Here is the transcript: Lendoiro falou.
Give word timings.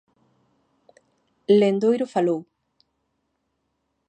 Lendoiro 1.59 2.07
falou. 2.15 2.39